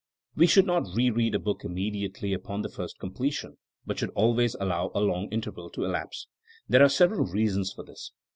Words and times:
We 0.35 0.47
should 0.47 0.65
not 0.65 0.87
re 0.95 1.11
read 1.11 1.35
a 1.35 1.39
book 1.39 1.63
immediately 1.63 2.33
upon 2.33 2.63
the 2.63 2.69
first 2.69 2.97
completion 2.97 3.59
but 3.85 3.99
should 3.99 4.09
always 4.15 4.55
allow 4.59 4.89
a 4.95 4.99
long 4.99 5.29
interval 5.31 5.69
to 5.73 5.85
elapse. 5.85 6.25
There 6.67 6.81
are 6.83 6.89
sev 6.89 7.11
eral 7.11 7.31
reasons 7.31 7.71
for 7.71 7.83
this. 7.83 8.11